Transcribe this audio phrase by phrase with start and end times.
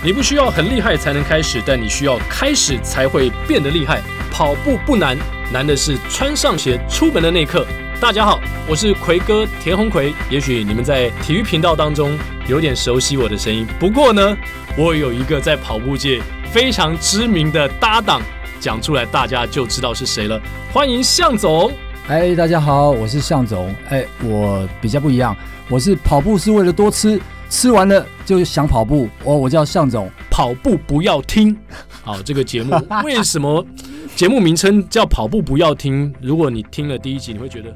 [0.00, 4.00] 你不需要很厉害才能开始，但你需要开始才会变得厉害。
[4.30, 5.18] 跑步不难，
[5.52, 7.66] 难的是穿上鞋出门的那一刻。
[8.00, 10.14] 大家好，我是奎哥田鸿魁。
[10.30, 12.16] 也许你们在体育频道当中
[12.46, 14.36] 有点熟悉我的声音，不过呢，
[14.76, 16.22] 我有一个在跑步界
[16.52, 18.22] 非常知名的搭档，
[18.60, 20.40] 讲出来大家就知道是谁了。
[20.72, 21.72] 欢迎向总。
[22.08, 23.70] 哎，大家好，我是向总。
[23.90, 25.36] 哎，我比较不一样，
[25.68, 27.20] 我是跑步是为了多吃。
[27.50, 31.54] 吃完了就想跑步，哦我叫向总，跑步不要听。
[32.02, 33.62] 好，这个节目 为什么
[34.16, 36.10] 节目名称叫跑步不要听？
[36.20, 37.74] 如果你听了第一集，你会觉得